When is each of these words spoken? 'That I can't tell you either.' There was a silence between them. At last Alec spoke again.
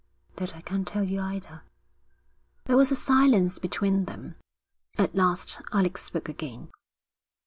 'That 0.37 0.55
I 0.55 0.61
can't 0.61 0.87
tell 0.87 1.03
you 1.03 1.21
either.' 1.21 1.61
There 2.65 2.75
was 2.75 2.91
a 2.91 2.95
silence 2.95 3.59
between 3.59 4.05
them. 4.05 4.33
At 4.97 5.13
last 5.13 5.61
Alec 5.71 5.99
spoke 5.99 6.27
again. 6.27 6.71